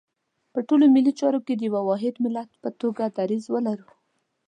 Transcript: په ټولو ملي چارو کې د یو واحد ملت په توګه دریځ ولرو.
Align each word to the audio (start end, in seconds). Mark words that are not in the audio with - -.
په 0.53 0.59
ټولو 0.67 0.85
ملي 0.95 1.13
چارو 1.19 1.39
کې 1.45 1.53
د 1.55 1.61
یو 1.67 1.77
واحد 1.89 2.15
ملت 2.25 2.49
په 2.61 2.69
توګه 2.81 3.03
دریځ 3.17 3.45
ولرو. 3.49 3.89